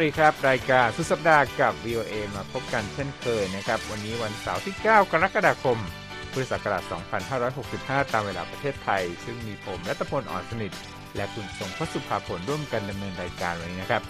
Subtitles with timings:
[0.00, 5.78] วัสดีครับ รายการสุดสัปดาห์กับ VOA มาพบกันเช่นเคยนะครับ วันนี้วันเสาร์ที่ 9 กรกฎาคม
[6.32, 6.82] พุทธศักราช
[7.48, 10.72] 2565 ตามเวลาประเทศไทย ซึ่งมีผมรัตพลอ่อนสนิท
[11.16, 14.02] และคุณทรงพระสุภาผลร่วมกันดำเนินรายการวันนี้นะครับ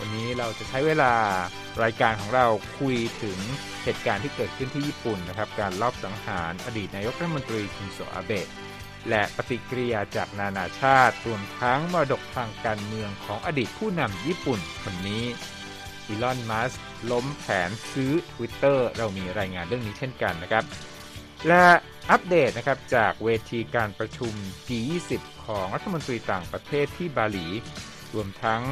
[0.00, 1.12] วันนี้เราจะใช้เวลา
[1.82, 2.46] รายการของเรา
[2.80, 3.38] คุยถึง
[3.84, 8.46] เหตุการณ์ที่เกิดขึ้นที่ญี่ปุ่นนะครับ การลอบสังหารอดีตนายกรัฐมนตรีชินโซอาเบะ
[9.10, 15.24] และปฏิกิริยาจากนานาชาติรวมทั้งมรดกทางการเมืองของอดีตผู้นำญี่ปุ่นคนนี้
[16.06, 16.72] อีลอนมัส
[17.10, 20.64] ล้มแผนซื้อ Twitter เรามีรายงานเรื่องนี้เช่นกันนะครับ
[21.48, 21.66] และ
[22.10, 24.32] อัปเดตนะครับจากเวทีการประชุม
[24.66, 25.12] G20
[25.46, 27.46] ของรัฐมนตรีต่างประเทศที่บาหลี
[28.14, 28.62] รวมทั้ง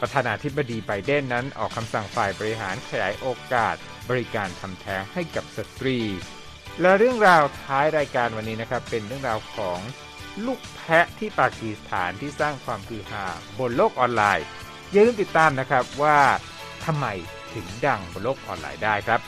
[0.00, 3.76] ประธานาธิบดีไบเดนนั้นออกคำสั่งฝ่ายบริหารขยายโอกาส
[4.10, 5.98] บริการทำแท้งให้กับสตรี
[6.82, 9.78] และเรื่องราวท้ายรายการวันนี้นะครับ เป็นเรื่องราวของ
[10.46, 13.24] ลูกแพะที่ปากีสถานที่สร้างความคือฮา
[13.58, 14.46] บนโลกออนไลน์
[14.90, 16.18] อย่าลืมติดตามนะครับว่า
[16.84, 17.06] ทำไม
[17.54, 19.20] ถึงดังบนโลกออนไลน์ได้ครับ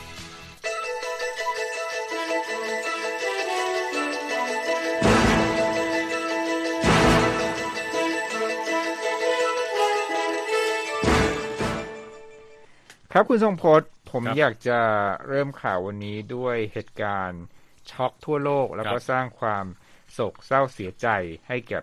[13.13, 14.81] ครับคุณทรงพจน์ ผมครับอยากจะ
[15.29, 17.43] เริ่มข่าววันนี้ด้วยเหตุการณ์
[17.91, 19.65] ช็อกทั่วโลก แล้วก็ครับสร้างความ
[20.13, 21.09] โศกเศร้าเสียใจ
[21.49, 21.83] ให้กับ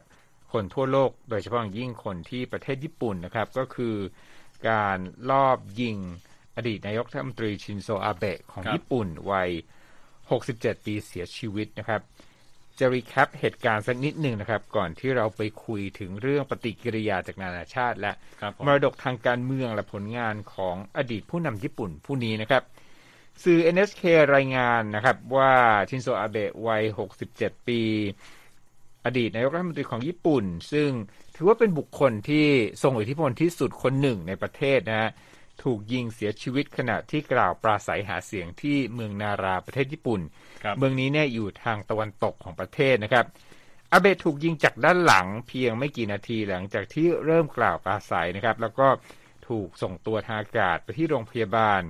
[0.54, 3.96] คนทั่วโลก โดยเฉพาะอย่างยิ่งคนที่ประเทศญี่ปุ่นนะครับ ก็คือ
[4.70, 4.98] การ
[5.32, 5.98] ลอบยิง
[6.56, 9.50] อดีตนายกรัฐมนตรีชินโซอาเบะของครับญี่ปุ่นวัย
[10.18, 12.02] 67 ปีเสียชีวิตนะครับ
[12.80, 18.12] จะ recap เหตุการณ์สักนิดหนึ่งนะครับ ก่อนที่เราไปคุยถึงเรื่องปฏิกิริยาจากนานาชาติ และ
[18.42, 22.64] ครับผมมรดกทางการเมืองและผลงานของอดีตผู้นำญี่ปุ่นผู้นี้นะครับ
[23.44, 24.04] สื่อ NHK
[24.36, 25.54] รายงานนะครับว่า
[25.90, 26.84] ชินโซอาเบะวัย
[27.26, 27.82] 67 ปี
[29.06, 30.90] อดีตนายกรัฐมนตรีของญี่ปุ่น ซึ่ง
[31.36, 32.46] ถือว่าเป็นบุคคลที่
[32.82, 35.12] ทรงอิทธิพลที่สุดคนหนึ่งในประเทศนะฮะ
[35.64, 40.22] ถูกยิงเสียชีวิตขณะที่กล่าวปราศัยหาเสียงที่เมืองนาราประเทศญี่ปุ่น
[40.64, 43.26] ครับเมืองนี้เนี่ยอยู่ทางตะวันตกของประเทศนะครับ
[43.92, 48.88] อาเบะถูกยิงจากด้านหลังเพียงไม่กี่นาทีหลังจากที่เริ่มกล่าวปราศัยนะครับ แล้วก็
[49.48, 51.82] ถูกส่งตัวทางอากาศไปที่โรงพยาบาล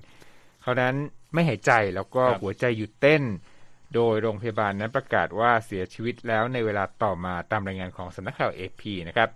[0.62, 0.96] เขานั้น
[1.34, 3.24] ไม่หายใจแล้วก็ครับหัวใจหยุดเต้น
[3.96, 9.30] โดยโรงพยาบาลนั้นประกาศว่าเสียชีวิตแล้วในเวลาต่อมาตามรายงานของสำนักข่าวเอพีนะครับ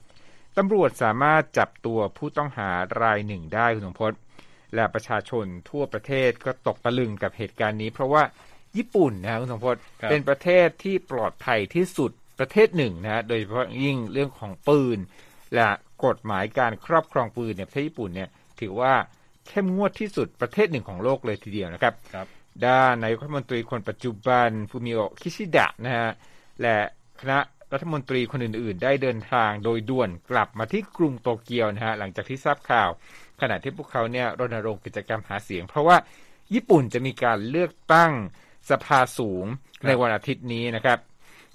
[0.57, 2.69] ตำรวจสามารถจับตัวผู้ต้องหา
[3.01, 4.13] รายหนึ่งได้คุณสมพศ
[4.75, 8.23] และประชาชนทั่วประเทศก็ตกตะลึงกับเหตุการณ์นี้ เพราะว่า
[8.77, 14.97] ญี่ปุ่นนะคุณสมพศครับเป็นประเทศที่ปลอดภัยที่สุดประเทศหนึ่งนะโดยเฉพาะยิ่งเรื่องของปืน
[15.55, 15.69] และ
[16.05, 18.29] กฎหมายการครอบครองปืนเนี่ยประเทศญี่ปุ่นเนี่ย
[18.59, 18.93] ถือว่า
[19.47, 22.27] เข้มงวดที่สุดประเทศหนึ่งของโลกเลยทีเดียวนะครับครับ
[22.65, 26.09] ด้านนายกรัฐมนตรีคนปัจจุบันฟูมิโอะคิชิดะนะฮะ
[26.61, 26.77] และ
[27.21, 27.39] คณะ
[27.73, 32.89] รัฐมนตรีคนอื่นๆ ได้เดินทางโดยด่วนกลับมาที่กรุงโตเกียวนะฮะหลังจากที่ทราบข่าว
[33.41, 35.97] ขณะที่พวกเขาเนี่ยรณรงค์กิจกรรมหาเสียง เพราะว่า
[36.53, 38.11] ญี่ปุ่นจะมีการเลือกตั้ง
[38.69, 39.45] สภาสูง
[39.81, 40.99] ครับในวันอาทิตย์นี้นะครับ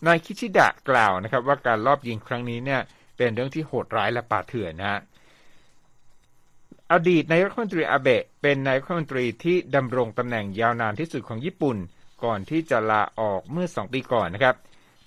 [0.06, 2.80] นายคิชิดะกล่าวนะครับ ว่าการลอบยิงครั้งนี้เนี่ย
[3.16, 5.00] เป็นเรื่องที่โหดร้ายและป่าเถื่อนนะฮะ
[6.92, 11.76] อดีตนายกรัฐมนตรีอาเบะเป็นนายกรัฐมนตรีที่ดำรงตำแหน่งยาวนานที่สุดของญี่ปุ่น
[12.24, 14.56] ก่อนที่จะลาออกเมื่อสองปีก่อนนะครับ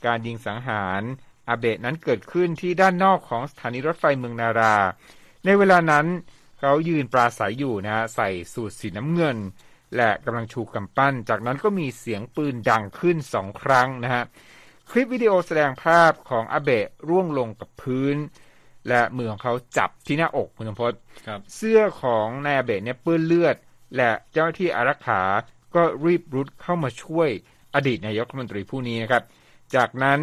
[0.06, 1.02] การยิงสังหาร
[1.50, 4.76] อาเบะนั้นเกิดขึ้นที่ด้านนอกของสถานีรถไฟเมืองนารา
[5.46, 6.06] ในเวลานั้น
[6.60, 9.38] เขายืนปราศัยอยู่นะฮะใส่สูทสีน้ำเงิน
[9.96, 14.24] และกำลังชูกำปั้น จากนั้นก็มีเสียงปืนดังขึ้นสองครั้งนะฮะ
[14.90, 18.16] คลิปวิดีโอแสดงภาพของอาเบะร่วงลงกับพื้น
[18.88, 20.94] และมือของเขาจับที่หน้าอกคุณทรงพจน์
[21.28, 23.56] ครับเสื้อของนายอาเบะเนี่ยเปื้อนเลือด
[23.96, 25.22] และเจ้าหน้าที่อารักขา
[25.76, 27.30] ก็รีบรุดเข้ามาช่วย
[27.76, 29.24] อดีตนายกรัฐมนตรีผู้นี้นะครับ
[29.76, 30.20] จากนั้น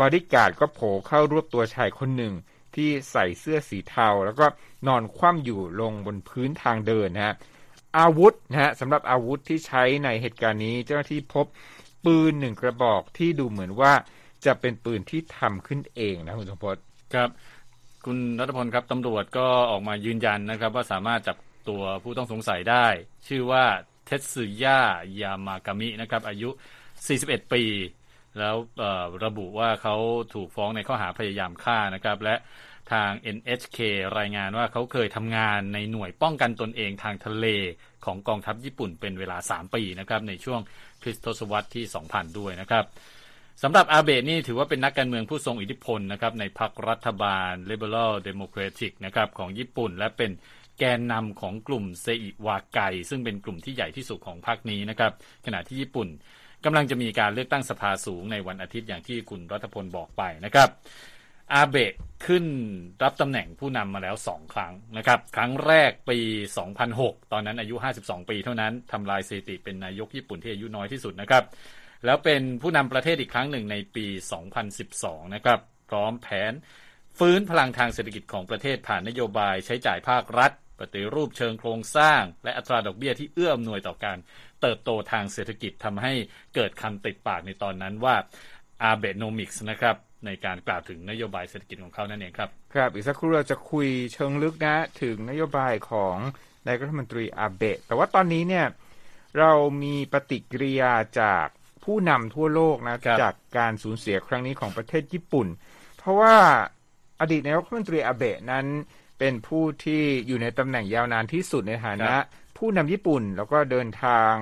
[0.00, 2.34] บอดี้การ์ดก็โผล่เข้ารวบตัวชายคนหนึ่ง
[2.74, 4.46] ที่ใส่เสื้อสีเทา แล้วก็
[4.86, 7.34] นอนคว่ำอยู่ลงบนพื้นทางเดินนะฮะ
[7.98, 11.46] อาวุธนะฮะสำหรับอาวุธที่ใช้ในเหตุการณ์นี้ เจ้าหน้าที่พบ
[12.04, 13.92] ปืนหนึ่งกระบอกที่ดูเหมือนว่า
[14.44, 16.76] จะเป็นปืนที่ทำขึ้นเองนะคุณสมพศ
[17.14, 17.28] ครับ
[18.04, 21.36] คุณรัฐพลครับตำรวจก็ออกมายืนยันนะครับ ว่าสามารถจับ
[21.68, 22.86] ตัวผู้ต้องสงสัยได้
[23.28, 23.64] ชื่อว่า
[24.06, 24.80] เทสึยา
[25.20, 26.50] ยามากามินะครับ อายุ
[27.00, 27.62] 41 ปี
[28.38, 28.56] แล้ว
[29.24, 29.96] ระบุว่าเขา
[30.34, 32.36] ถูกฟ้องในข้อหาพยายามฆ่านะครับ และ
[32.92, 33.78] ทาง NHK
[34.18, 37.46] รายงานว่าเขาเคยทำงานในหน่วยป้องกันตนเองทางทะเล
[38.04, 40.60] ของกองทัพญี่ปุ่นเป็นเวลา 3 ปีนะครับในช่วง
[41.02, 42.84] คริสตศตวรรษที่ 2000 ด้วยนะครับ
[43.62, 50.30] สำหรับอาเบะนี่ถือว่าเป็นนักการเมืองผู้ทรงอิทธิพลนะครับในพรรครัฐบาล Liberal Democratic นะครับของญี่ปุ่น และเป็น
[50.78, 52.80] แกนนำของกลุ่มเซอิวาไก
[53.10, 55.12] ซึ่งเป็นกลุ่มที่ใหญ่ที่สุดของพรรคนี้นะครับ
[55.46, 56.08] ขณะที่ญี่ปุ่น
[56.64, 60.68] กำลังจะมีการเลือกตั้งสภาสูงในวันอาทิตย์อย่างที่คุณรัฐพลบอกไปนะครับ
[61.52, 61.92] อาเบะ
[62.26, 62.44] ขึ้น
[63.02, 66.18] รับตำแหน่งผู้นำมาแล้วสองครั้งนะครับ ครั้งแรกปี
[66.76, 71.44] 2006 ตอนนั้นอายุ 52 ปีเท่านั้นทำลายสถิติเป็นนายกญี่ปุ่นที่อายุน้อยที่สุดนะครับ
[72.04, 74.06] แล้วเป็นผู้นำประเทศอีกครั้งหนึ่งในปี
[74.70, 75.60] 2012 นะครับ
[75.90, 76.52] พร้อมแผน
[77.18, 84.18] ฟื้นพลังทางเศรษฐกิจของประเทศผ่านนโยบายใช้จ่ายภาครัฐ ปฏิรูปเชิงโครงสร้าง และอัตราดอกเบี้ยที่เอื้ออำนวยต่อการ
[84.62, 86.12] เติบโตทางเศรษฐกิจทำให้
[86.54, 88.14] เกิดคำติดปากในตอนนั้นว่า
[88.82, 89.96] อาเบโนมิกส์นะครับ
[90.26, 96.16] ในการกล่าวถึงนโยบายเศรษฐกิจของเขานั่นเองครับ ครับ อีกสักครู่เราจะคุยเชิงลึกนะ ถึงนโยบายของ
[96.66, 98.66] นายรัฐมนตรีอาเบะแต่ว่าตอนนี้เนี่ย
[99.38, 99.52] เรา
[99.82, 101.46] มีปฏิกิริยาจาก
[101.84, 105.46] ผู้นำทั่วโลกนะ จากการสูญเสียครั้งนี้ของประเทศญี่ปุ่น
[105.98, 106.36] เพราะว่า
[107.20, 108.66] อดีตนายกรัฐมนตรีอาเบะนั้น
[109.18, 112.14] เป็นผู้ที่อยู่ในตำแหน่งยาวนานที่สุดในฐานะ
[112.60, 114.32] ผู้นำญี่ปุ่น แล้วก็เดินทาง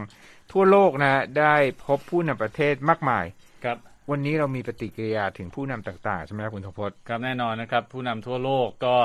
[0.52, 1.54] ทั่วโลกนะได้
[1.84, 3.24] พบผู้นำประเทศมากมาย
[3.64, 3.78] ครับ
[4.10, 8.96] วันนี้เรามีปฏิกิริยาถึงผู้นำต่างๆ ใช่ไหมครับคุณทพจน์ครับแน่นอนนะครับ ผู้นำทั่วโลกก็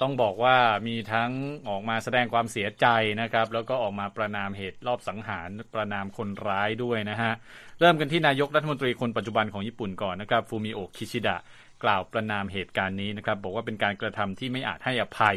[0.00, 0.56] ต้องบอกว่า
[0.88, 1.30] มีทั้ง
[1.68, 2.86] ออกมาแสดงความเสียใจ
[3.20, 7.32] นะครับ แล้วก็ออกมาประนามเหตุรอบสังหารประนามคนร้ายด้วยนะฮะ
[7.80, 11.36] เริ่มกันที่นายกรัฐมนตรีคนปัจจุบันของญี่ปุ่นก่อนนะครับฟูมิโอะคิชิดะ
[11.84, 15.36] กล่าวประนามเหตุการณ์นี้นะครับ บอกว่าเป็นการกระทำที่ไม่อาจให้อภัย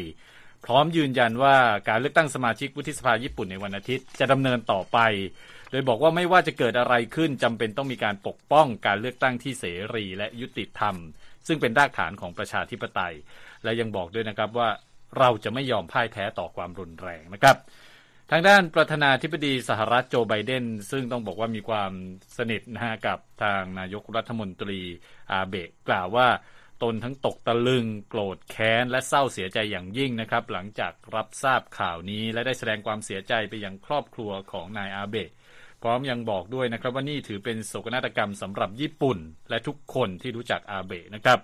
[0.64, 1.56] พร้อมยืนยันว่า
[1.88, 4.98] การเลือกตั้งสมาชิกวุฒิสภาญี่ปุ่นในวันอาทิตย์จะดำเนินต่อไป
[5.70, 9.64] โดยบอกว่าไม่ว่าจะเกิดอะไรขึ้นจำเป็นต้องมีการปกป้องการเลือกตั้งที่เส
[9.94, 10.94] รีและยุติธรรม
[11.46, 13.14] ซึ่งเป็นรากฐานของประชาธิปไตย
[13.64, 14.68] และยังบอกด้วยนะครับว่า
[15.18, 17.56] เราจะไม่ยอมพ่ายแพ้ต่อความรุนแรงนะครับ
[18.30, 21.92] ทางด้านประธานาธิบดีสหรัฐโจไบเดน ซึ่งต้องบอกว่ามีความ
[22.36, 24.80] สนิทนะฮะกับทางนายกรัฐมนตรี
[25.30, 26.28] อาเบะกล่าวว่า
[26.84, 35.30] ตนทั้งตกตะลึง โกรธแค้น และเศร้าเสียใจอย่างยิ่งนะครับ หลังจากรับทราบข่าวนี้ และได้แสดงความเสียใจไปยังครอบครัวของนายอาเบะ
[35.82, 39.18] พร้อมยังบอกด้วยนะครับว่านี่ถือเป็นโศกนาฏกรรมสำหรับญี่ปุ่น
[39.50, 41.38] และทุกคนที่รู้จักอาเบะนะครับ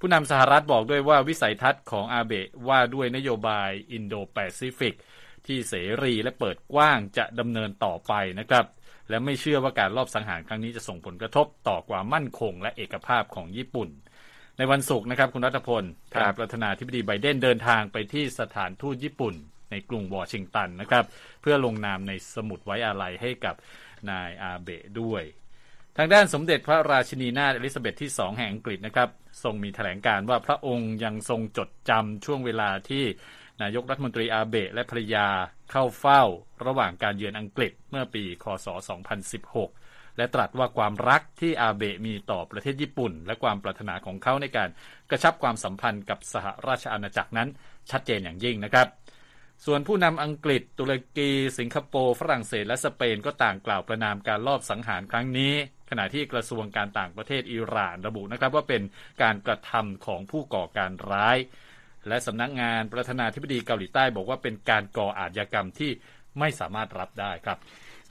[0.00, 4.94] ผู้นำสหรัฐบอกด้วยว่าวิสัยทัศน์ของอาเบะว่าด้วยนโยบายอินโดแปซิฟิก
[5.46, 8.64] ที่เสรีและเปิดกว้างจะดำเนินต่อไปนะครับ
[9.08, 13.88] และไม่เชื่อว่าการลอบสังหารครั้งนี้จะส่งผลกระทบต่อความมั่นคงและเอกภาพของญี่ปุ่น
[14.58, 19.34] ในวันศุกร์นะครับ คุณรัตพลทางประธานาธิบดีไบเดนเดินทางไปที่สถานทูตญี่ปุ่น
[19.70, 21.04] ในกรุงวอชิงตันนะครับ
[21.40, 23.54] เพื่อลงนามในสมุดไว้อาลัยให้กับ
[24.10, 25.22] นายอาเบะด้วย
[25.96, 29.08] ทางด้านสมเด็จพระราชินีนาถเอลิซาเบธที่สองแห่งอังกฤษนะครับ
[29.42, 33.04] ทรงมีแถลงการว่าพระองค์ยังทรงจดจำช่วงเวลาที่
[33.62, 35.28] นายกรัฐมนตรีอาเบะและภรรยา
[35.70, 36.22] เข้าเฝ้า
[36.66, 38.66] ระหว่างการเยือนอังกฤษเมื่อปี คศ
[39.26, 39.85] 2016
[40.16, 44.68] และตรัสว่าความรักที่อาเบะมีต่อประเทศญี่ปุ่น และความปรารถนาของเขาในการ
[45.10, 47.48] กระชับความสัมพันธ์กับสหราชอาณาจักรนั้น
[47.90, 48.86] ชัดเจนอย่างยิ่งนะครับ
[49.64, 55.54] ส่วนผู้นำอังกฤษ ตุรกี สิงคโปร์ ฝรั่งเศส และสเปนก็ต่างกล่าวประนามการลอบสังหารครั้งนี้
[55.90, 58.82] ขณะที่กระทรวงการต่างประเทศอิหร่านระบุนะครับว่าเป็น
[59.22, 61.38] การกระทำของผู้ก่อการร้าย
[62.08, 65.90] และสำนักงานประธานาธิบดีเกาหลีใต้บอกว่าเป็นการก่ออาชญากรรมที่
[66.38, 67.58] ไม่สามารถรับได้ครับ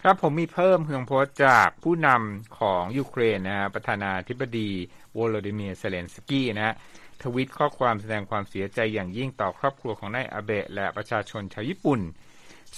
[0.02, 4.70] ครับผมมีเพิ่มเพียงโพสจากผู้นำของยูเครนนะฮะประธานาธิบดี
[5.14, 6.76] โวโลดิเมียร์เซเลนสกี้นะฮะ
[7.24, 12.00] ทวิตข้อความแสดงความเสียใจอย่างยิ่งต่อครอบครัวของนายอาเบะและประชาชนชาวญี่ปุ่น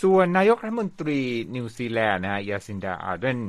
[0.02, 1.20] ส่วนนายกรัฐมนตรี
[1.56, 3.40] นิวซีแลนด์นะฮะยาซินดาอาร์เดน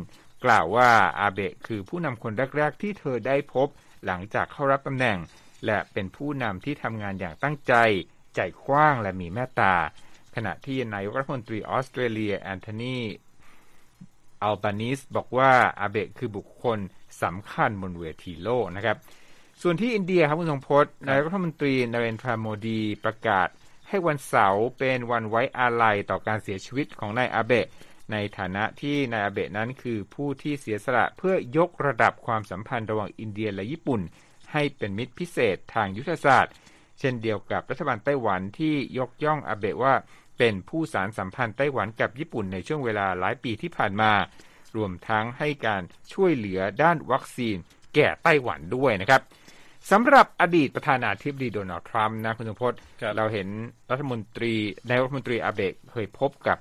[0.45, 3.69] กล่าวว่าอาเบะคือผู้นำคนแรก ๆ ที่เธอได้พบ
[4.07, 5.19] หลังจากเข้ารับตำแหน่ง
[5.67, 7.75] และเป็นผู้นำที่ทำงานอย่างตั้งใจ
[8.35, 9.75] ใจกว้างและมีเมตตา
[10.35, 12.99] ขณะที่นายกรัฐมนตรีออสเตรเลียแอนโทนี
[14.43, 16.79] อัลบานิสบอกว่าอาเบะคือบุคคล
[17.23, 18.97] สำคัญบนเวทีโลกนะครับ
[19.63, 23.49] ส่วนที่อินเดียครับคุณทงพจน์นายกรัฐมนตรีนเรนทราโมดีประกาศ
[23.89, 27.67] ให้วันเสาร์เป็นวันไว้อาลัยต่อการเสียชีวิตของนายอาเบะ
[28.13, 34.01] ในฐานะที่นายอาเบะนั้นคือผู้ที่เสียสละเพื่อยกระดับความสัมพันธ์ระหว่างอินเดียและญี่ปุ่น
[34.53, 36.55] ให้เป็นมิตรพิเศษทางยุทธศาสตร์
[36.99, 39.95] เช่นเดียวกับรัฐบาลไต้หวันที่ยกย่องอาเบะว่า
[40.39, 44.13] เป็นผู้สารสัมพันธ์ไต้หวันกับญี่ปุ่นในช่วงเวลาหลายปีที่ผ่านมา
[44.77, 47.57] รวมทั้งให้การช่วยเหลือด้านวัคซีน
[47.95, 49.23] แก่ไต้หวันด้วยนะครับ
[49.91, 52.73] สำหรับอดีตประธานาธิบดีโดนัลด์ทรัมป์นะคุณสมพศ
[53.17, 53.49] เราเห็น
[53.91, 54.55] รัฐมนตรี
[54.89, 56.59] นายรัฐมนตรีอาเบะเคยพบกับ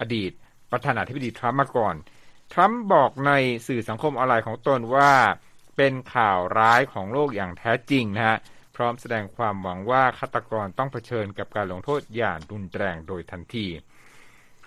[0.00, 0.32] อดีต
[0.72, 1.94] ประธานาธิบดีทรัมป์มาก่อน
[2.52, 3.32] ทรัมป์บอกใน
[3.66, 5.12] สื่อสังคมออนไลน์ของตนว่า
[5.76, 13.66] เป็นข่าวร้ายของโลกอย่างแท้จริงนะฮะพ ร้อมแสดงความหวังว่าฆาตกรต้องเผชิญกับการลงโทษอย่างรุนแรงโดยทันที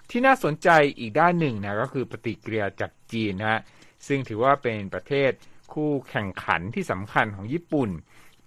[0.09, 3.61] ที่น่าสนใจอีกด้านหนึ่งนะก็คือปฏิกิริยาจากจีนนะฮะ
[4.07, 5.31] ซึ่งถือว่าเป็นประเทศ
[5.73, 7.89] คู่แข่งขันที่สำคัญของญี่ปุ่น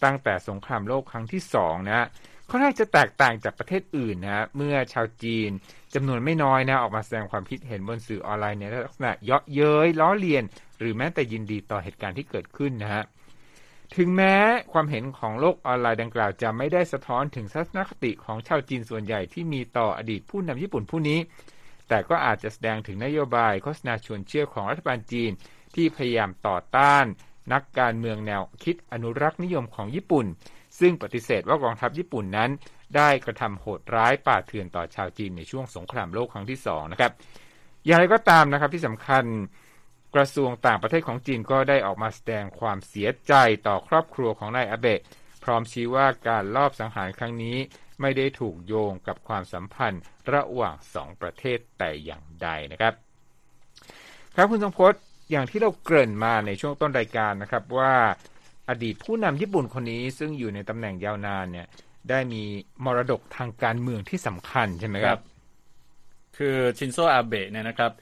[0.04, 2.06] ตั้งแต่สงครามโลกครั้งที่สองนะ
[2.50, 5.50] ค่อนข้างจะแตกต่างจากประเทศอื่นนะเมื่อชาวจีน
[5.94, 10.44] จำนวนไม่น้อยนะออกมาแสดงความคิดเห็นบนสื่อออนไลน์ในลักษณะเยาะเย้ยล้อเลียน
[10.78, 13.04] หรือแม้แต่ยินดีต่อเหตุการณ์ที่เกิดขึ้นนะฮะ
[13.96, 14.34] ถึงแม้
[14.72, 21.18] ความเห็นของโลกออนไลน์ดังกล่าวจะไม่ได้สะท้อนถึงทัศนคติของชาวจีนส่วนใหญ่ที่มีต่ออดีตผู้นำญี่ปุ่นผู้นี้
[21.88, 25.30] แต่ก็อาจจะแสดงถึงนโยบายโฆษณาชวนเชื่อของรัฐบาลจีน
[25.74, 27.04] ที่พยายามต่อต้าน
[27.52, 30.26] นักการเมืองแนวคิดอนุรักษ์นิยมของญี่ปุ่น
[30.80, 32.50] ซึ่งปฏิเสธว่ากองทัพญี่ปุ่นนั้น
[32.96, 37.12] ได้กระทำโหดร้ายป่าเถื่อนต่อชาวจีนในช่วงสงครามโลกครั้งที่สองนะครับ
[37.86, 39.24] อย่างไรก็ตามนะครับที่สำคัญ
[40.14, 43.35] กระทรวงต่างประเทศของจีนก็ได้ออกมาแสดงความเสียใจ
[43.66, 45.00] ต่อครอบครัวของนายอาเบะ
[45.44, 47.56] พร้อมชี้ว่าการลอบสังหารครั้งนี้
[48.00, 50.02] ไม่ได้ถูกโยงกับความสัมพันธ์
[50.33, 52.94] ระหว่างสองประเทศแต่อย่างใดนะครับ
[54.37, 57.94] ครับคุณทรงพจน์อย่างที่เราเกริ่นมาในช่วงต้นรายการนะครับว่า
[58.68, 61.66] อดีตผู้นำญี่ปุ่นคนนี้ซึ่งอยู่ในตำแหน่งยาวนานเนี่ย
[62.11, 62.42] ได้มี
[62.85, 65.21] มรดกทางการเมืองที่สำคัญใช่ไหมครับ
[66.37, 67.92] คือชินโซอาเบะเนี่ยนะครับ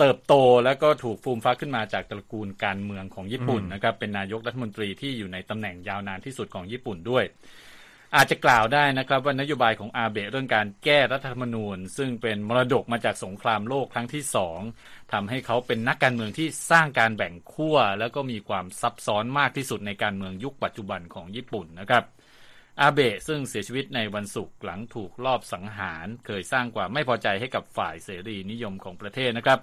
[0.00, 7.24] เติบโตแล้วก็ถูกฟูมฟักขึ้นมาจากตระกูลการเมืองของญี่ปุ่นนะครับเป็นนายกรัฐมนตรีที่อยู่ในตำแหน่งยาวนานที่สุดของญี่ปุ่นด้วย
[8.16, 14.58] อาจจะกล่าวได้นะครับว่านโยบายของอาเบะเรื่องการแก้รัฐธรรมนูญ ซึ่งเป็นมรดกมาจากสงครามโลกครั้งที่สอง
[15.12, 22.04] ทำให้เขาเป็นนักการเมืองที่สร้างการแบ่งขั้วแล้วก็มีความซับซ้อนมากที่สุดในการเมืองยุคปัจจุบันของญี่ปุ่นนะครับ
[22.80, 29.58] อาเบะซึ่งเสียชีวิตในวันศุกร์หลังถูกลอบสังหาร เคยสร้างความไม่พอใจให้กับฝ่ายเสรีนิยมของประเทศนะครับ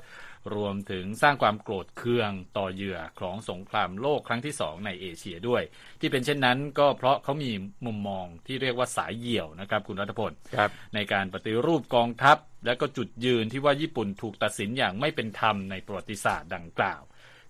[0.55, 5.63] รวมถึงสร้างความโกรธเคืองต่อเหยื่อของสงครามโลกครั้งที่สองในเอเชียด้วย
[5.99, 7.51] ที่เป็นเช่นนั้นก็เพราะเขามี
[7.85, 17.01] มุมมองที่เรียกว่าสายเหี่ยวนะครับ คุณรัฐพลครับในการปฏิรูปกองทัพ และก็จุดยืนที่ว่าญี่ปุ่นถูกตัดสินอย่างไม่เป็นธรรมในประวัติศาสตร์ดังกล่าว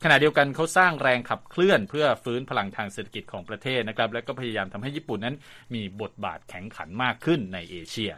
[0.04, 5.36] ขณะเดียวกันเขาสร้างแรงขับเคลื่อนเพื่อฟื้นพลังทางเศรษฐกิจของประเทศนะครับและก็พยายามทำให้ญี่ปุ่นนั้น
[5.76, 8.12] มีบทบาทแข็งขันมากขึ้นในเอเชีย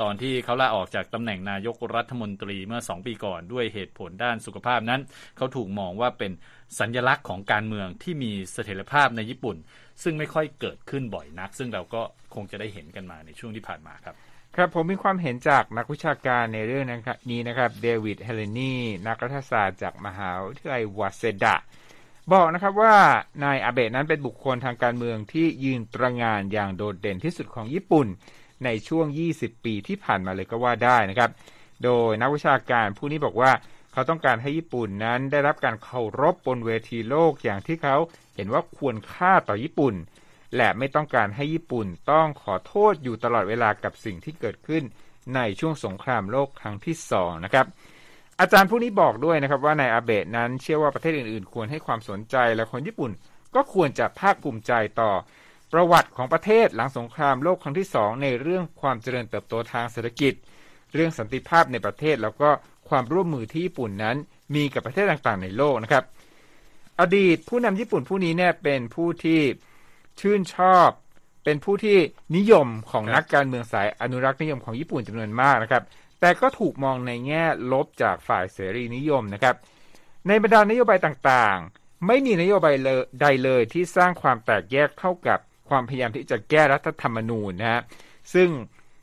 [0.00, 5.00] ตอนที่เขาลาออกจากตำแหน่งนายกรัฐมนตรีเมื่อสองปีก่อนด้วยเหตุผลด้านสุขภาพนั้น
[5.36, 6.32] เขาถูกมองว่าเป็น
[6.80, 9.56] สัญญลักษณ์ของการเมืองที่มีเสถียรภาพในญี่ปุ่น
[10.02, 12.02] ซึ่งไม่ค่อยเกิดขึ้นบ่อยนัก ซึ่งเราก็
[12.34, 14.16] คงจะได้เห็นกันมาในช่วงที่ผ่านมาครับ
[14.60, 16.84] ครับผมมีความเห็นจากนักวิชาการในเรื่อง
[17.30, 18.74] นี้นะครับเดวิดเฮเลนี
[19.06, 21.56] นักรัฐศาสตร์จากมหาวิทยาลัยวาเซดะ
[22.32, 22.96] บอกนะครับว่า
[23.44, 28.06] นายอาเบะนั้นเป็นบุคคลทางการเมืองที่ยืนตระงานอย่างโดดเด่นที่สุดของญี่ปุ่น
[28.64, 31.30] ในช่วง 20 ปีที่ผ่านมาเลยก็ว่าได้นะครับ
[31.84, 33.52] โดยนักวิชาการผู้นี้บอกว่า
[33.92, 37.96] เขาต้องการให้ญี่ปุ่นนั้นได้รับการเคารพบนเวทีโลกอย่างที่เขา
[38.36, 39.94] เห็นว่าควรค่าต่อญี่ปุ่น
[40.56, 44.82] และไม่ต้องการให้ญี่ปุ่นต้องขอโทษอยู่ตลอดเวลากับสิ่งที่เกิดขึ้น
[45.34, 47.66] ในช่วงสงครามโลกครั้งที่สองนะครับ
[48.40, 53.10] อาจารย์ผู้นี้บอกด้วยนะครับว่านายอาเบะนั้นเชื่อว่าประเทศอื่นๆ ควรให้ความสนใจและคนญี่ปุ่น
[53.54, 55.12] ก็ควรจะภาคภูมิใจต่อ
[55.72, 60.32] ประวัติของประเทศหลังสงครามโลกครั้งที่สองในเรื่องความเจริญเติบโตทางเศรษฐกิจ
[60.94, 62.50] เรื่องสันติภาพในประเทศแล้วก็
[62.88, 64.16] ความร่วมมือที่ญี่ปุ่นนั้น
[64.54, 66.04] มีกับประเทศต่างๆ ในโลกนะครับ
[67.00, 69.40] อดีตผู้นำญี่ปุ่นผู้นี้เนี่ยเป็นผู้ที่
[70.20, 70.88] ชื่นชอบ
[71.44, 71.98] เป็นผู้ที่
[72.36, 75.82] นิยมของครับนักการเมืองสายอนุรักษ์นิยมของญี่ปุ่นจำนวนมากนะครับ
[76.20, 79.54] แต่ก็ถูกมองในแง่ลบจากฝ่ายเสรีนิยมนะครับ
[80.28, 87.82] ในบรรดานโยบายต่างๆ ไม่มีนโยบายเลยใดเลยที่สร้างความแตกแยกเท่ากับความพยายามที่จะแก้รัฐธรรมนูญนะฮะ
[88.34, 88.48] ซึ่ง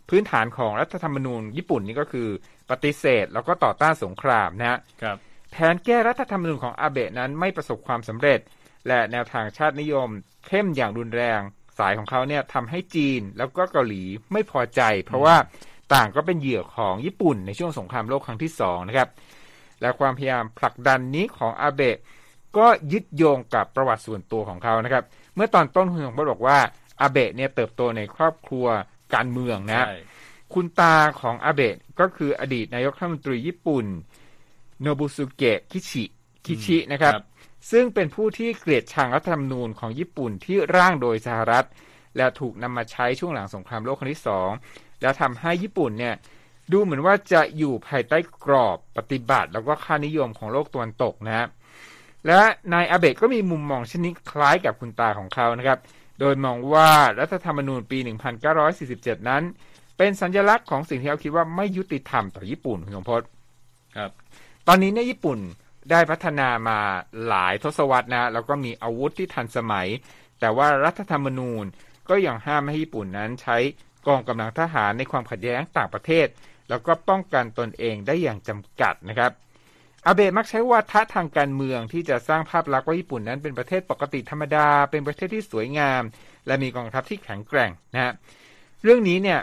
[0.10, 2.27] พื้นฐานของรัฐธรรมนูญญี่ปุ่นนี่ก็คือ
[2.70, 5.17] ปฏิเสธแล้วก็ต่อต้านสงครามนะฮะครับ
[5.51, 8.39] แผนแก้รัฐธรรมนูญของอาเบะนั้นไม่ประสบความสำเร็จ
[8.88, 10.10] และแนวทางชาตินิยม
[10.45, 11.41] เข้มอย่างรุนแรง
[11.79, 15.35] สายของเขาเนี่ยทำให้จีนแล้วก็เกาหลีไม่พอใจ เพราะว่า
[15.93, 19.09] ต่างก็เป็นเหยื่อของญี่ปุ่นในช่วงสงครามโลกครั้งที่สองนะครับ
[19.81, 21.97] และความพยายามผลักดันนี้ของอาเบะ
[22.57, 25.03] ก็ยึดโยงกับประวัติส่วนตัวของเขานะครับ
[25.35, 26.57] เมื่อตอนต้นคุณสมบัติบอกว่า
[27.01, 28.65] อาเบะเนี่ยเติบโตในครอบครัว
[29.13, 29.97] การเมืองนะใช่
[30.53, 33.85] คุณตาของอาเบะก็คืออดีตนายกรัฐมนตรีญี่ปุ่น
[34.81, 36.05] โนบุสุเกะคิชิ
[36.45, 37.13] คิชินะครับ
[37.71, 41.67] ซึ่งเป็นผู้ที่เกลียดชังรัฐธรรมนูญของญี่ปุ่นที่ร่างโดยสหรัฐ
[42.17, 44.50] และถูกนำมาใช้ช่วงหลังสงครามโลกครั้งที่สอง
[45.01, 46.15] แล้วทำให้ญี่ปุ่นเนี่ย
[46.71, 51.47] ดูเหมือนว่าจะอยู่ภายใต้กรอบปฏิบัติ แล้วก็ค่านิยมของโลกตะวันตกนะฮะ
[52.27, 52.41] และ
[52.73, 55.79] นายอาเบะก็มีมุมมองเช่นนี้คล้ายกับคุณตาของเขานะครับ
[56.19, 57.97] โดยมองว่ารัฐธรรมนูญปี
[58.63, 59.43] 1947 นั้น
[59.97, 63.21] เป็นสัญลักษณ์ของสิ่งที่เขาคิดว่าไม่ยุติธรรมต่อญี่ปุ่นคุณสมพศ
[63.97, 64.12] ครับ
[64.67, 65.38] ตอนนี้เนี่ยญี่ปุ่น
[65.91, 66.79] ได้พัฒนามา
[67.27, 69.87] หลายทศวรรษนะแล้วก็มีอาวุธที่ทันสมัย
[70.39, 71.65] แต่ว่ารัฐธรรมนูญ
[72.09, 73.57] ก็ยังห้ามไม่ให้ญี่ปุ่นนั้นใช้
[74.07, 76.27] กองกำลังทหารในความขัดแย้งต่างประเทศ
[76.69, 79.31] แล้วก็ป้องกันตนเองได้อย่างจำกัดนะครับ
[80.05, 86.01] อาเบะมักใช้วาทะทางการเมืองที่จะสร้างภาพลักษณ์ว่าญี่ปุ่นนั้นเป็นประเทศปกติธรรมดา เป็นประเทศที่สวยงาม
[86.47, 88.13] และมีกองทัพที่แข็งแกร่งนะฮะ
[88.83, 89.39] เรื่องนี้เนี่ย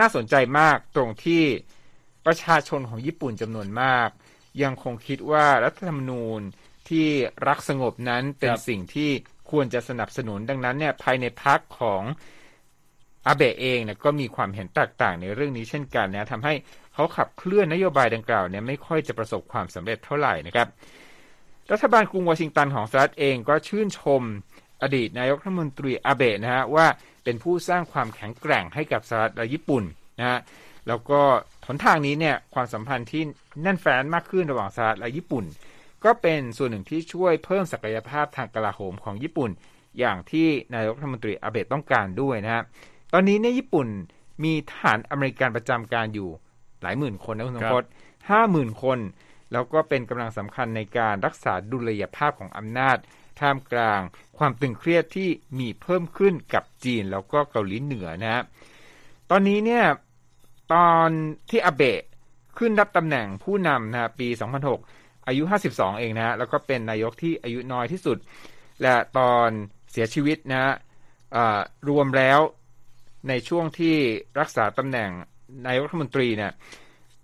[0.00, 1.42] น่าสนใจมากตรงที่
[2.26, 4.08] ประชาชนของญี่ปุ่นจำนวนมาก
[4.62, 6.40] ยังคงคิดว่ารัฐธรรมนูญ
[6.88, 7.06] ที่
[7.48, 9.10] รักสงบนั้นเป็นครับสิ่งที่
[9.50, 12.02] ควรจะสนับสนุนดังนั้นเนี่ยภายในพักของ
[13.26, 16.54] อาเบะเองเนี่ยก็มีความเห็นแตกต่างในเรื่องนี้เช่นกันนะทำให้
[16.94, 20.68] เขาขับเคลื่อนนโยบายดังกล่าวเนี่ยไม่ค่อยจะประสบความสำเร็จเท่าไหร่นะครับ
[21.72, 24.22] รัฐบาลกรุงวอชิงตันของสหรัฐเองก็ชื่นชม
[24.82, 26.86] อดีตนายกรัฐมนตรีอาเบะนะฮะว่า
[27.24, 29.84] เป็นผู้สร้างความแข็งแกร่งให้กับสหรัฐและญี่ปุ่น
[30.18, 30.38] นะฮะ
[30.88, 31.20] แล้วก็
[31.68, 33.22] หนทางนี้เนี่ยความสัมพันธ์ที่
[33.62, 35.44] แน่นแฟ้นมากขึ้นระหว่างสหรัฐและญี่ปุ่น
[36.04, 39.50] ก็เป็นส่วนหนึ่งที่ช่วยเพิ่มศักยภาพทางกลาโหมของญี่ปุ่น
[39.98, 42.62] อย่างที่นายกรัฐมนตรีอาเบะต้องการด้วยนะฮะ
[43.12, 43.88] ตอนนี้ในญี่ปุ่น
[44.44, 46.28] มีทหารอเมริกันประจำการอยู่
[46.82, 47.84] หลายหมื่นคนนะคุณสมพศ
[48.30, 48.98] ห้าหมื่นคน
[49.52, 52.96] แล้วก็เป็นกำลังสำคัญในการรักษาดุลยภาพของอำนาจ
[53.40, 54.00] ท่ามกลาง
[54.38, 58.42] ความตึงเครียดที่มีเพิ่มขึ้นกับจีนแล้วก็เกาหลีเหนือนะฮะ
[59.30, 59.84] ตอนนี้เนี่ย
[60.72, 61.08] ตอน
[61.50, 62.02] ที่อาเบะ
[62.58, 64.28] ขึ้นรับตำแหน่งผู้นำนะปี
[64.78, 68.18] 2006 อายุ 52 เองนะฮะแล้วก็เป็นนายกที่อายุน้อยที่สุด
[68.82, 69.48] และตอน
[69.92, 70.72] เสียชีวิตนะฮะ
[71.88, 72.40] รวมแล้ว
[73.28, 73.96] ในช่วงที่
[74.40, 75.10] รักษาตำแหน่ง
[75.66, 76.52] นายกรัฐมนตรีเนี่ย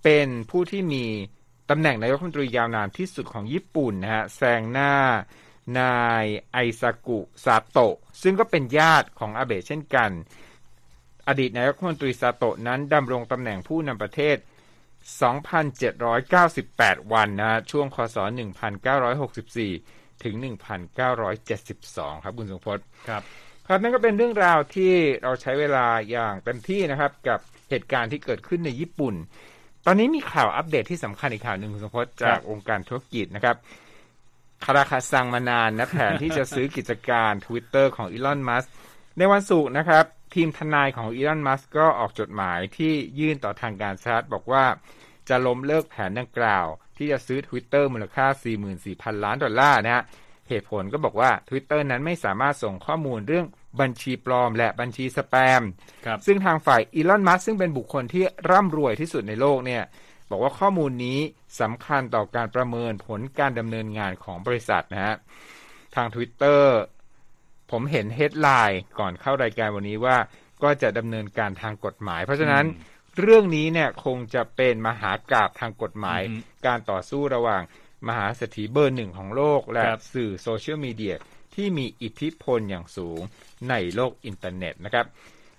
[0.04, 1.04] เป็นผู้ที่มี
[1.70, 4.94] ตำแหน่งนายกรัฐมนตรียาวนานที่สุดของญี่ปุ่นนะฮะแซงหน้า
[5.80, 10.10] นายไอซากุซาโตะซึ่งก็เป็นญาติของอาเบะเช่นกัน
[11.28, 14.36] อดีตนายกรัฐมนตรีซาโตะนั้นดำรงตำแหน่งผู้นำประเทศ
[15.94, 18.16] 2,798 วันนะ ช่วงคศ
[19.40, 20.34] 1964 ถึง
[21.30, 23.22] 1972 ครับคุณสงพจน์ครับ
[23.68, 27.38] ครับนั่นก็เป็นเรื่องราวที่เราใช้เวลาอย่างเต็มที่นะครับ กับ
[27.70, 29.14] เหตุการณ์ที่เกิดขึ้นในญี่ปุ่น
[29.86, 33.56] ตอนนี้มีข่าวอัปเดตที่สำคัญอีกข่าวหนึ่งคุณสมพศจากองค์การธุรกิจนะครับ
[34.64, 38.64] คาราคาซังมานานนะแผนที่จะซื้อกิจการ Twitter ของอีลอน มัส
[39.18, 40.04] ในวันศุกร์นะครับ
[40.34, 44.64] ทีมทนายของอีลอน มัสก็ออกจดหมายที่ยื่นต่อทางการสหรัฐบอกว่า
[45.28, 48.26] จะล้มเลิกแผนดังกล่าว ที่จะซื้อ Twitter มูลค่า
[48.74, 50.04] 44,000 ล้านดอลลาร์นะฮะ
[50.48, 53.46] เหตุผลก็บอกว่า Twitter นั้นไม่สามารถส่งข้อมูลเรื่อง
[53.80, 55.62] บัญชีปลอมและบัญชีสแปม
[56.26, 59.82] ซึ่งทางฝ่ายอีลอน มัสก์ซึ่งเป็นบุคคลที่ร่ำรวยที่สุดในโลกเนี่ย
[60.30, 61.18] บอกว่าข้อมูลนี้
[61.60, 65.14] สำคัญต่อการประเมินผลการดำเนินงานของบริษัทนะฮะ
[65.94, 66.60] ทาง Twitter
[67.74, 70.16] ผมเห็น headline ก่อนเข้ารายการวันนี้ว่า
[70.62, 72.64] ก็จะดำเนินการทางกฎหมาย เพราะฉะนั้น
[73.20, 76.20] เรื่องนี้เนี่ยคงจะเป็นมหากาพย์ทางกฎหมาย
[76.66, 77.62] การต่อสู้ระหว่าง
[78.08, 79.82] มหาเศรษฐีเบอร์หนึ่งของโลก และ
[80.14, 81.14] สื่อโซเชียลมีเดีย
[81.54, 83.20] ที่มีอิทธิพลอย่างสูง
[83.70, 85.06] ในโลกอินเทอร์เน็ตนะครับ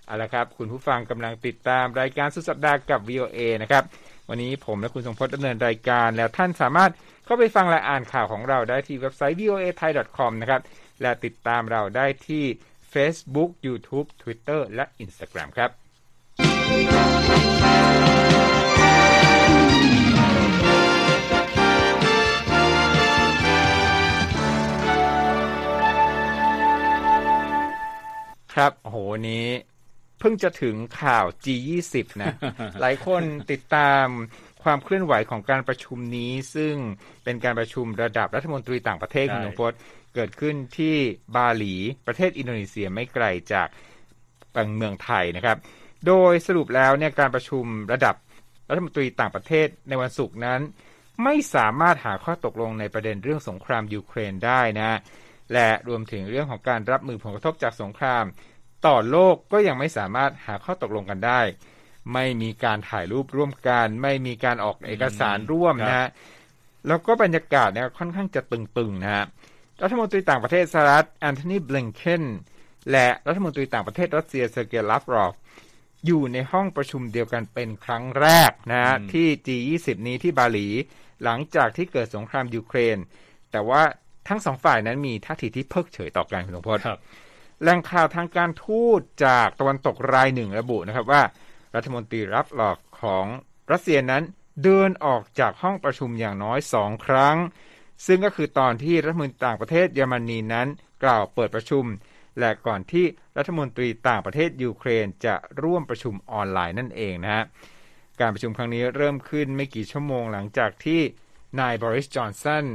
[0.06, 3.84] เอาละครับคุณผู้ฟังกำลังติดตามรายการสุดสัปดาห์กับ VOA นะครับ
[4.30, 6.92] วันนี้ผมและคุณทรงพจน์ดำเนินรายการแล้วท่านสามารถ
[7.26, 10.62] เข้าไปฟังและอ่านข่าวของเราได้ที่เว็บไซต์ VOA Thai com นะครับ
[11.02, 12.44] และติดตามเราได้ที่
[12.94, 15.72] Facebook YouTube Twitter และ Instagram ครับ
[28.56, 28.98] ครับโห
[29.30, 29.48] นี้
[30.20, 32.34] เพิ่งจะถึงข่าว G20 นะ
[32.82, 34.06] หลายคนติดตาม
[34.64, 36.76] ความเคลื่อนไหวของการประชุมนี้ ซึ่ง
[37.24, 39.80] เป็นการประชุมระดับรัฐมนตรีต่างประเทศคุณหลวงพจน์
[40.16, 40.96] เกิดขึ้นที่
[41.36, 41.76] บาหลี
[42.08, 43.68] ประเทศอินโดนีเซียไม่ไกลจาก
[44.56, 45.58] ตังเมืองไทยนะครับ
[46.08, 48.16] โดยสรุปแล้วเนี่ยการประชุมระดับ
[48.70, 50.62] รัฐมนตรีต่างประเทศในวันศุกร์นั้น
[51.24, 55.00] ไม่สามารถหาข้อตกลงในประเด็นเรื่องสงครามยูเครนได้นะ
[55.54, 58.24] และรวมถึงเรื่องของการรับมือผลกระทบจากสงคราม
[58.88, 61.42] ต่อโลกก็ยังไม่สามารถหาข้อตกลงกันได้
[62.14, 66.10] ไม่มีการถ่ายรูปร่วมกัน ไม่มีการออกเอกสารร่วมนะฮะ
[66.88, 69.26] แล้วก็บรรยากาศเนี่ยค่อนข้างจะตึงๆนะฮะ
[69.84, 72.24] รัฐมนตรีต่างประเทศสหรัฐแอนโทนีบลิงเคน
[72.92, 75.34] และรัฐมนตรีต่างประเทศรัสเซียเซอร์เกย์ลาฟรอฟ
[76.06, 80.68] อยู่ในห้องประชุมเดียวกันเป็นครั้งแรกนะฮะที่ G20 นี้ที่บาหลี
[81.24, 82.98] หลังจากที่เกิดสงครามยูเครน
[83.52, 83.82] แต่ว่า
[84.28, 86.80] ทั้งสองฝ่ายนั้นมีท่าทีที่เพิกเฉยต่อกันคุณทรงพจน์
[87.62, 91.22] แหล่งข่าวทางการทูตจากตะวันตกรายหนึ่งระบุนะครับว่า
[91.76, 93.26] รัฐมนตรีลาฟรอฟของ
[93.72, 94.24] รัสเซียนั้น
[94.64, 97.38] เดินออกจากห้องประชุมอย่างน้อยสองครั้ง
[98.06, 100.68] ซึ่งก็คือตอนที่รัฐมนตรีต่างประเทศเยอรมนีนั้น
[101.04, 101.86] กล่าวเปิดประชุม
[102.40, 103.06] และก่อนที่
[103.38, 107.44] รัฐมนตรีต่างประเทศยูเครนจะร่วมประชุมออนไลน์นั่นเองนะฮะ
[108.20, 111.02] การประชุมครั้งนี้เริ่มขึ้นไม่กี่ชั่วโมงหลังจากที่
[111.60, 112.66] นายบริสจอนสัน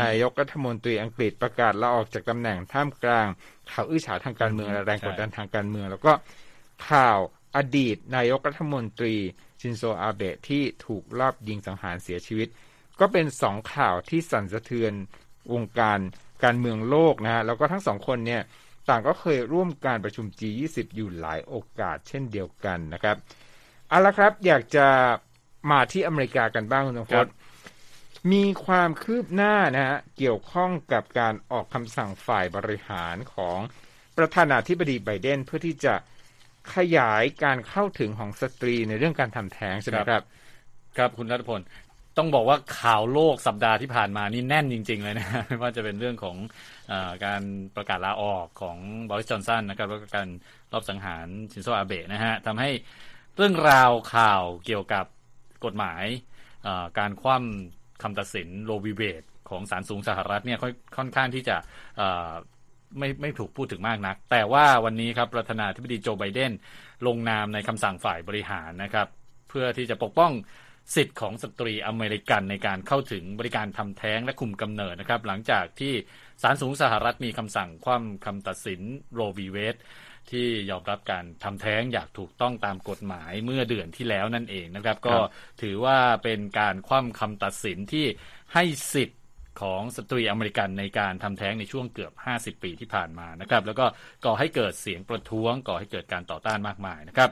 [0.00, 3.26] นายกรัฐมนตรีอังกฤษประกาศลาออกจากตำแหน่งท่ามกลาง
[3.70, 6.12] ข่าวอื้อฉาวทางการเมืองและแรงกดดันทางการเมือง แล้วก็
[6.88, 7.18] ข่าว
[7.56, 9.14] อดีตนายกรัฐมนตรี
[9.60, 12.48] ชินโซอาเบะที่ถูกลอบยิงสังหารเสียชีวิต
[13.00, 14.92] ก็เป็นสองข่าวที่สั่นสะเทือน
[15.52, 15.98] วงการ
[16.44, 18.42] การเมืองโลกนะฮะแล้วก็ทั้งสองคนเนี่ย
[18.88, 23.16] ต่างก็เคยร่วมการประชุม G20 อยู่หลายโอกาสเช่นเดียวกันนะครับ
[23.88, 24.86] เอาละครับอยากจะ
[25.70, 27.28] มาที่อเมริกากันบ้างคุณสมพศม
[28.32, 33.58] มีความคืบหน้านะฮะเกี่ยวข้องกับการออกคำสั่งฝ่ายบริหารของ
[34.18, 35.94] ประธานาธิบดีไบเดนเพื่อที่จะ
[36.74, 40.22] ขยายการเข้าถึงของสตรีในเรื่องการทำแท้งใช่ไหมครับ
[40.96, 41.60] ครับคุณรัฐพล
[42.18, 46.36] ต้องบอกว่าข่าวโลกสัปดาห์ที่ผ่านมานี่แน่นจริง ๆ เลยนะไม่ว่าจะเป็นเรื่องของ
[46.90, 46.92] อ
[47.24, 47.42] การ
[47.76, 48.78] ประกาศลาออกของ
[49.10, 50.28] บอริสจอห์นสันนะครับแล้วก็การ
[50.72, 52.70] ลอบสังหารชินโซอาเบะนะฮะทำให้
[53.36, 55.04] เรื่องราวข่าวเกี่ยวกับ
[55.64, 56.04] กฎหมาย
[56.98, 58.86] การคว่ำคำตัดสิน Roe v.
[58.90, 60.58] Wadeของศาลสูงสหรัฐเนี่ย
[60.96, 61.56] ค่อนข้างที่จะ
[62.98, 66.52] ไม่ไม่ถูกพูดถึงมากนัก แต่ว่าวันนี้ครับประธานาธิบดีโจไบเดน
[67.06, 69.06] ลงนามในคำสั่งฝ่ายบริหารนะครับ
[69.48, 70.32] เพื่อที่จะปกป้อง
[70.94, 75.92] สิทธิ์ของสตรีอเมริกันในการเข้าถึงบริการทำแท้งและคุมกำเนิดนะครับ หลังจากที่
[76.42, 78.80] ศาลสูงสหรัฐมีคำสั่งคว่ำคำตัดสิน
[79.14, 79.38] Roe v.
[79.44, 79.76] Wade
[80.30, 85.16] ที่ยอมรับการทำแท้งอย่างถูกต้องตามกฎหมายเมื่อเดือนที่แล้วนั่นเองนะครับ ก็
[85.62, 88.06] ถือว่าเป็นการคว่ำคำตัดสินที่
[88.54, 89.20] ให้สิทธิ์
[89.60, 92.12] ของสตรีอเมริกันในการทำแท้งในช่วงเกือบ
[92.58, 93.86] 50 ปีที่ผ่านมานะครับ แล้วก็
[94.24, 97.30] ก่อให้เกิดเสียงประท้วงก่อให้เกิดการต่อต้านมากมายนะครับ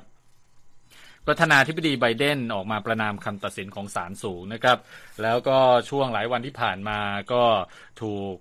[1.27, 4.79] ประธานาธิบดีไบเดนออกมาประณามคำตัดสินของศาลสูงนะครับ
[5.23, 5.59] แล้วก็
[5.91, 7.01] ช่วงหลายวันที่ผ่านมา
[7.33, 7.43] ก็
[8.03, 8.35] ถูก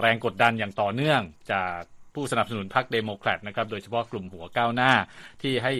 [0.00, 1.20] แรงกดดันอย่างต่อเนื่อง
[1.52, 1.78] จาก
[2.14, 4.92] ผู้สนับสนุนพรรคเดโมแครตนะครับ โดยเฉพาะกลุ่มหัวก้าวหน้า
[5.42, 5.72] ที่ให้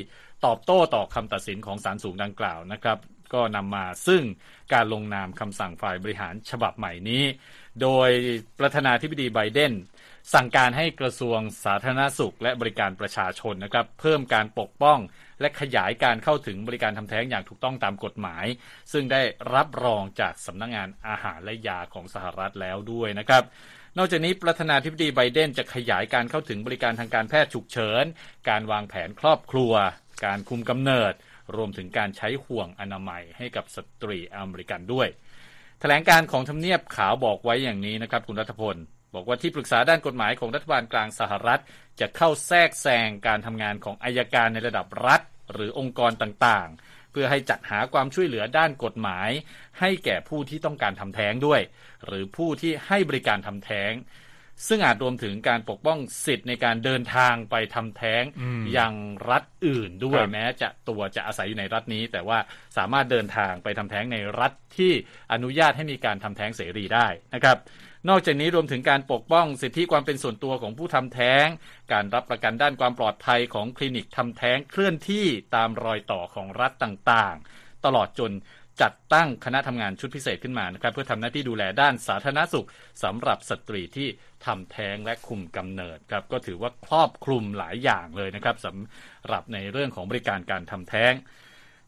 [0.47, 2.99] ตอบโต้ต่อคำตัดสินของศาลสูงดังกล่าวนะครับ
[3.35, 4.23] ก็นำมาซึ่ง
[4.73, 7.25] การลงนามคำสั่งฝ่ายบริหารฉบับใหม่นี้
[7.83, 8.11] โดย
[8.59, 9.73] ประธานาธิบดีไบเดน
[10.35, 14.99] สั่งการให้กระทรวงสาธารณสุข และบริการประชาชนนะครับ เพิ่มการปกป้อง
[15.41, 18.47] และขยายการเข้าถึงบริการทำแท้งอย่างถูกต้องตามกฎหมาย
[18.93, 19.23] ซึ่งได้
[19.55, 23.43] รับรองจากสำนักงงานอาหารและยาของสหรัฐแล้วด้วยนะครับ
[23.99, 28.05] นอกจากนี้ประธานาธิบดีไบเดนจะขยายการเข้าถึงบริการทางการแพทย์ฉุกเฉิน
[28.49, 29.73] การวางแผนครอบครัว
[30.25, 31.13] การคุมกำเนิด
[31.57, 35.09] รวมถึงการใช้ห่วงอนามัยให้กับสตรีอเมริกันด้วย
[35.81, 38.77] แถลงการของทำเนียบขาวบอกไว้อย่างนี้นะครับคุณรัฐพล
[39.15, 41.61] บอกว่าที่ปรึกษาด้านกฎหมายของรัฐบาลกลางสหรัฐ
[42.01, 45.21] จะเข้าแทรกแซงการทำงานของอายการในระดับรัฐ
[45.53, 49.31] หรือองค์กรต่างๆ เพื่อให้จัดหาความช่วยเหลือด้านกฎหมาย
[49.81, 51.61] ให้แก่ผู้ที่ต้องการทำแท้งด้วย
[52.07, 53.93] หรือผู้ที่ให้บริการทำแท้ง
[54.67, 58.23] ซึ่งอาจรวมถึงการปกป้องสิทธิ์ในการเดินทางไปทำแท้ง
[58.77, 58.95] ยัง
[59.31, 62.39] รัฐอื่นด้วยแม้จะตัวจะอาศัยอยู่ในรัฐนี้ แต่ว่า
[62.77, 64.93] สามารถเดินทางไปทำแท้งในรัฐที่
[65.33, 67.59] อนุญาตให้มีการทำแท้งเสรีได้นะครับ
[68.09, 71.47] นอกจากนี้รวมถึงการปกป้องสิทธิความเป็นส่วนตัวของผู้ทำแท้ง
[71.93, 78.33] การรับประกันด้านความปลอดภัยของคลินิกทำแท้งเคลื่อนที่ตามรอยต่อของรัฐต่างๆ ตลอดจน
[78.83, 82.67] จัดตั้งคณะทำงานชุดพิเศษขึ้นมานะครับ เพื่อทำหน้าที่ดูแลด้านสาธารณสุข
[83.05, 84.09] สำหรับสตรีที่
[84.47, 91.13] ทำแท้งและคุมกำเนิดครับก็ถือว่าครอบคลุมหลายอย่างเลยนะครับสำหรับในเรื่องของบริการการทำแท้ง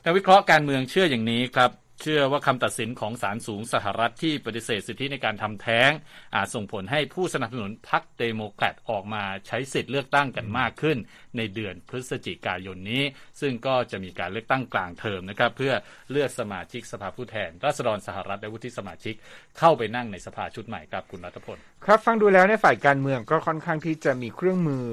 [0.04, 1.70] นักวิเคราะห์การเมืองเชื่ออย่างนี้ครับ
[2.02, 5.90] เชื่อว่าคำตัดสินของศาลสูงสหรัฐที่ปฏิเสธสิทธิในการทำแท้ง
[6.34, 10.98] อาจส่งผลให้ผู้สนับสนุนพรรคเดโมแครตออกมาใช้สิทธิ์เลือกตั้งกันมากขึ้น
[11.36, 13.02] ในเดือนพฤศจิกายนนี้
[13.40, 15.72] ซึ่งก็จะมีการเลือกตั้งกลางเทอมนะครับ เพื่อ
[16.10, 19.14] เลือกสมาชิกสภาผู้แทน ราษฎรสหรัฐและวุฒิสมาชิก
[19.58, 24.84] เข้าไปนั่งในสภาชุดใหม่ครับคุณรัฐพลครับฟังดูแล้วในฝ่ายการเมืองก็ค่อนข้างที่จะมีเครื่องมือ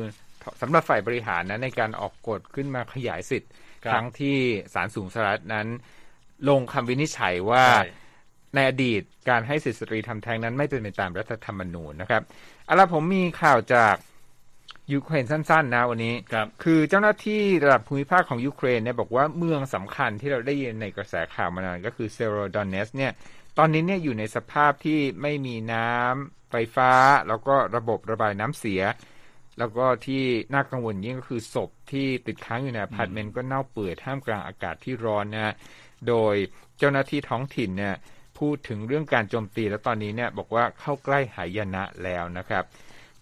[0.61, 3.51] สำหรับฝ่ายบริหารนะในการออกกฎขึ้นมาขยายสิทธิ์
[3.85, 4.37] ครั้งที่
[4.73, 5.67] ศาลสูงสหรัฐนั้น
[6.49, 7.65] ลงคำวินิจฉัยว่า
[8.55, 12.21] ในอดีตการให้สิทธิสตรีทำแท้งนั้นไม่เป็นไปตามรัฐธรรมนูญนะครับ
[12.65, 13.95] เอาละผมมีข่าวจาก
[14.93, 23.11] ยูเครนสั้นๆนะวันนี้ครับคือเจ้าหน้าที่ระดับภูมิภาคของยูเครนเนี่ยบอกว่าเมืองสำคัญที่เราได้ยินในกระแสข่าวมานานก็คือเซเวโรโดเนตสก์เนี่ย
[23.57, 26.91] ตอนนี้เนี่ยอยู่ในสภาพที่ไม่มีน้ำไฟฟ้า
[27.27, 28.81] แล้วก็ระบบระบายน้ำเสีย
[29.59, 30.23] แล้วก็ที่
[30.53, 35.53] น่ากังวลยิ่งก็คือศพที่ติดค้างอยู่ในอพาร์ตเมนต์ก็เน่าเปื่อยท่ามกลางอากาศที่ร้อนนะ
[36.07, 36.35] โดย
[36.77, 37.95] เจ้าหน้าที่ท้องถิ่นเนี่ย
[38.39, 42.63] พูดถึงเรื่องการโจมตีแล้วตอนนี้เนี่ยบอกว่าเข้าใกล้หายนะแล้วนะครับ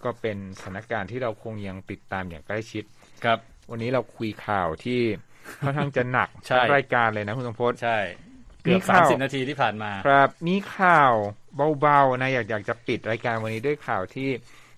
[0.03, 2.83] ก็เป็นสถานการณ์ที่เราคงยังติดตามอย่างใกล้ชิด
[3.25, 3.39] ครับ
[3.71, 5.01] วันนี้เราคุยข่าวที่
[5.61, 6.29] ค่อนข้างจะหนัก
[6.75, 7.99] รายการเลยนะคุณสมพศใช่
[8.63, 11.13] เกือบสามสิบนาทีที่ผ่านมา ครับมีข่าว
[11.81, 14.29] เบาๆนะอยากอยากจะปิดรายการวันนี้ด้วยข่าวที่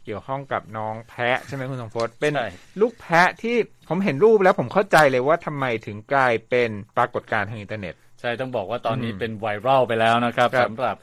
[0.07, 2.33] เกี่ยวข้องกับน้องแพะใช่ไหมคุณสมพศเป็น
[2.81, 3.55] ลูกแพะที่
[3.89, 10.95] ผมเห็นรูปแล้วผมเข้าใจเลยว่าทำไมถึงกลายเป็นปรากฏการณ์ทางอินเทอร์เน็ต ใช่ต้องบอกว่าตอนนี้เป็นไวรัลไปแล้วนะครับรบสำหรับ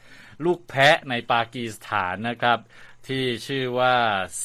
[0.44, 2.58] ลูกแพะในปากีสถานนะครับ
[3.08, 3.94] ที่ชื่อว่า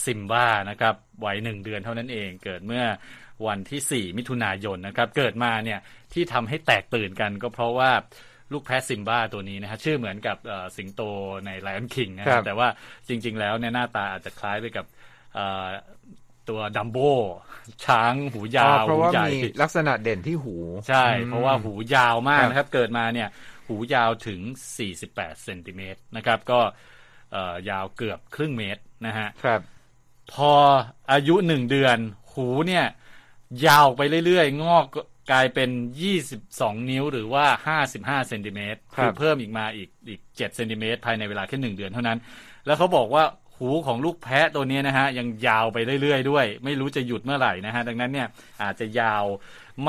[0.03, 0.95] ซิมบ้านะครับ
[1.25, 2.83] วัยหนึ่งเดือนเท่านั้นเองเกิดเมื่อ
[3.47, 5.79] วันที่ 4 มิถุนายนนะครับ เกิดมาเนี่ย
[6.13, 7.91] ที่ทำให้แตกตื่นกันก็เพราะว่า
[8.53, 10.37] ลูกแพะซิมบ้าตัวนี้นะฮะชื่อเหมือนกับ
[10.77, 11.01] สิงโต
[11.45, 12.67] ในไลออนคิงนะครับแต่ว่า
[13.07, 14.85] จริง ๆ แล้วเนี่ยหน้าตาอาจจะคล้ายไปกับ
[16.49, 16.97] ตัวดัมโบ
[17.85, 20.55] ช้างหูยาวเพราะว่ามีลักษณะเด่นที่หู
[20.89, 23.29] ใช่ เพราะว่าหูยาวมากนะครับ เกิดมาเนี่ย
[23.67, 24.39] หหูยาวถึง
[24.91, 26.59] 48เซนติเมตรนะครับ ก็
[27.69, 29.61] ยาวเกือบครึ่งเมตรนะฮะครับ
[30.33, 30.53] พอ
[31.11, 31.97] อายุหนึ่งเดือน
[32.33, 32.85] หูเนี่ย
[33.67, 34.85] ยาวไปเรื่อยๆ งอก
[35.31, 35.69] กลายเป็น
[36.29, 37.45] 22 นิ้วหรือว่า
[37.85, 42.17] 55เซนติเมตรคือเพิ่มอีกมาอีกอีก 7เซนติเมตรภายในเวลาแค่หนึ่งเดือนเท่านั้น
[42.65, 43.23] แล้วเขาบอกว่า
[43.57, 48.27] หูของลูกแพะตัวนี้นะฮะ ยังยาวไปเรื่อยๆด้วย ไม่รู้จะหยุดเมื่อไหร่นะฮะ ดังนั้นเนี่ย
[48.63, 49.23] อาจจะยาว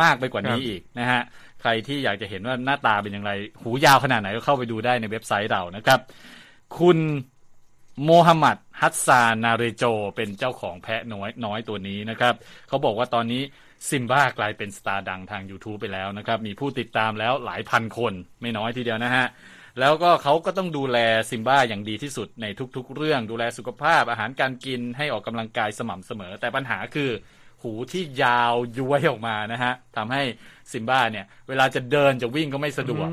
[0.00, 1.20] มากไปกว่านี้อีกนะฮะ
[1.60, 6.00] ใครที่อยากจะเห็นว่าหน้าตาเป็นอย่างไร หูยาวขนาดไหนก็เข้าไปดูได้ในเว็บไซต์เรานะครับ
[6.78, 6.98] คุณ
[8.04, 9.84] โมฮัมหมัดฮัตซานาเรโจ
[10.16, 12.34] เป็นเจ้าของแพะน้อยน้อยตัวนี้นะครับ
[12.68, 13.42] เขาบอกว่าตอนนี้
[13.88, 19.26] ซิมบ้ากลายเป็นสตาร์ดังทาง YouTube ไปแล้วนะครับ มีผู้ติดตามแล้วหลายพันคนไม่น้อยทีเดียวนะฮะ
[19.80, 20.98] แล้วก็เขาก็ต้องดูแล
[21.30, 27.10] ซิมบ้าอย่างดีที่สุดในทุกๆ เรื่องดูแลสุขภาพอาหารการกินให้ออกกำลังกายสม่ำเสมอ แต่ปัญหาคือ
[27.62, 30.22] หูที่ยาวย้วยออกมานะฮะทำให้
[30.72, 33.08] ซิมบ้าเนี่ย เวลาจะเดินจะวิ่งก็ไม่สะดวก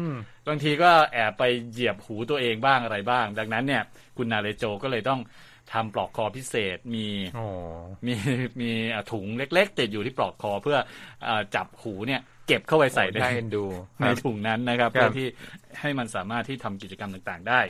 [0.47, 3.83] บางทีก็แอบไปเหยียบหูตัวเองบ้างอะไรบ้าง ดังนั้นเนี่ย
[4.17, 5.19] คุณนาเรโจก็เลยต้อง
[5.73, 7.07] ทำปลอกคอพิเศษมี
[8.07, 8.13] มี
[8.61, 8.71] มี
[9.11, 10.77] ถุงเล็ก ๆ ติดอยู่ที่ปลอกคอเพื่อ
[11.27, 13.17] อจับหูเนี่ย เก็บเข้าไปใส่ใน
[13.55, 13.65] ดู
[13.99, 15.27] ในถุงนั้นนะครับ เพื่อที่
[15.79, 17.61] ให้มันสามารถที่ทำกิจกรรมต่างๆได้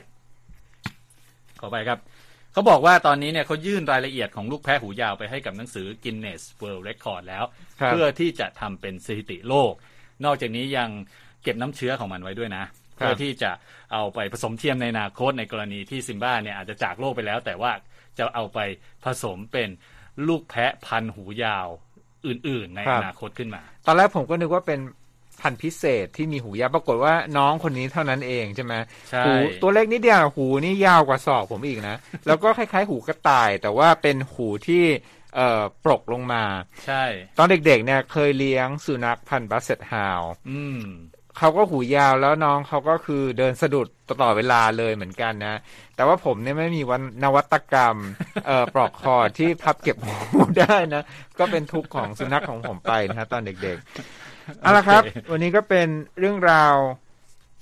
[1.60, 1.98] ขอไปครับ
[2.52, 7.44] เขาบอกว่าตอนนี้เนี่ยเขายื่นรายละเอียดของลูกแพะหูยาวไปให้กับหนังสือ Guinness World Record แล้ว
[7.86, 9.72] เพื่อที่จะทำเป็นสถิติโลก
[10.24, 10.88] นอกจากนี้ยัง
[11.42, 12.64] เก็บน้ำเชื้อของมันไว้ด้วยนะ
[12.98, 13.50] เพื่อที่จะ
[13.92, 17.72] เอาไปผสมเทียมในอนาคตในกรณีที่ซิมบ้าเนี่ยอาจจะจากโลกไปแล้ว แต่ว่า
[18.18, 18.58] จะเอาไป
[19.04, 19.68] ผสมเป็น
[20.28, 21.68] ลูกแพะพันหูยาว
[22.26, 24.80] อื่น ๆ ในอนาคตขึ้นมา ตอนแรกผมก็นึกว่าเป็น
[25.40, 28.74] พันพิเศษที่มีหูยาวปรากฏว่าน้องคนนี้เท่านั้นเองใช่ไหม
[29.26, 29.32] หู
[29.62, 34.84] ตัวเล็กนิดเดียวหูนี่ยาวกว่าศอกผมอีกนะ แล้วก็คล้ายๆ หูกระต่าย แต่ว่าเป็นหูที่
[35.36, 36.44] เอ่อปลกลงมา
[36.86, 37.04] ใช่
[37.38, 40.82] ตอนเด็กๆเนี่ยเคยเลี้ยงสุนัขพันธุ์บัสเซตฮาวอืม
[41.38, 45.60] เขาก็หูยาวแล้วน้องเขาก็คือเดินสะดุดตลอดเวลาเลยเหมือนกันนะ
[45.96, 47.96] แต่ว่าผมเนี่ยไม่มีวันนวัตกรรม
[48.46, 50.14] เอ่อปลอกคอที่พับเก็บหู
[50.60, 51.02] ได้นะ
[51.38, 56.74] ก็เป็นทุกข์ของสุนัขของผมไปนะฮะตอนเด็กๆเอาละครับ วันนี้ก็เป็นเรื่องราว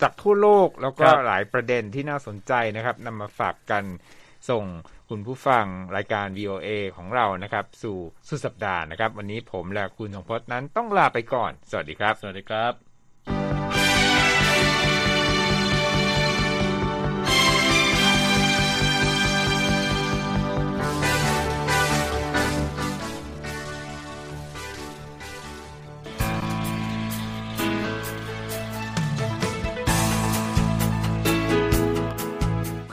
[0.03, 3.85] จากทั่วโลกแล้วก็หลายประเด็นที่น่าสนใจนะครับนำมาฝากกัน
[4.51, 4.65] ส่ง
[5.11, 5.65] คุณผู้ฟัง
[5.97, 7.97] รายการ VOA ของเรานะครับ สู่
[8.29, 12.86] สุดสัปดาห์นะครับ วันนี้ผมและคุณสงพจน์นั้นต้องลาไปก่อน สวัสดีครับ สวัสดีครับ